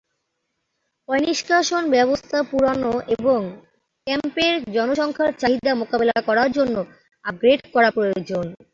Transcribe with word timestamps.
পয়ঃনিষ্কাশন 1.09 1.83
ব্যবস্থা 1.95 2.37
পুরানো 2.49 2.91
এবং 3.15 3.39
ক্যাম্পের 4.07 4.53
জনসংখ্যার 4.75 5.31
চাহিদা 5.41 5.71
মোকাবেলা 5.81 6.17
করার 6.27 6.49
জন্য 6.57 6.75
আপগ্রেড 7.25 7.61
করা 7.73 7.89
প্রয়োজন। 7.97 8.45